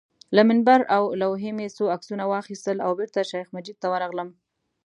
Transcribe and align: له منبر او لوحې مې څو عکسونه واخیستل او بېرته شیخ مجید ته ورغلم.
له 0.35 0.41
منبر 0.49 0.79
او 0.95 1.03
لوحې 1.21 1.51
مې 1.57 1.67
څو 1.77 1.83
عکسونه 1.95 2.23
واخیستل 2.27 2.77
او 2.85 2.91
بېرته 2.99 3.21
شیخ 3.31 3.47
مجید 3.55 3.77
ته 3.81 3.87
ورغلم. 3.93 4.29